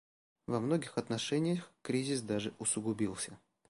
[0.47, 3.37] Во многих отношениях кризис даже усугубился.